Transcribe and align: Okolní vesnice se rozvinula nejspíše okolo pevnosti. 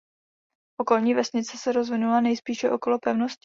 Okolní 0.79 1.13
vesnice 1.13 1.57
se 1.57 1.71
rozvinula 1.71 2.21
nejspíše 2.21 2.69
okolo 2.71 2.99
pevnosti. 2.99 3.37